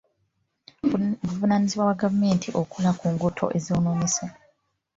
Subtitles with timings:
[1.25, 4.25] Buvunaanyizibwa bwa gavumenti okukola ku nguudo ezonoonese.